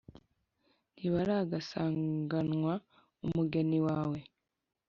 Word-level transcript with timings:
Ntibaragasanganwa 0.93 2.73
umugeni 3.25 3.77
wawe. 3.85 4.19